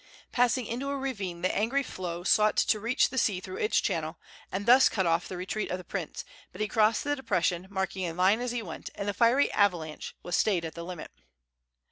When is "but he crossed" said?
6.51-7.03